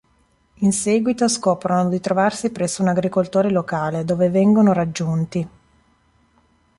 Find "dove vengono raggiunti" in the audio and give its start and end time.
4.03-5.47